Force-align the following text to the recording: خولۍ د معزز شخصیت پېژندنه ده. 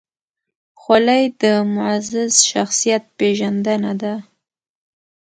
خولۍ 0.81 1.23
د 1.41 1.43
معزز 1.73 2.33
شخصیت 2.51 3.03
پېژندنه 3.17 3.91
ده. 4.01 4.13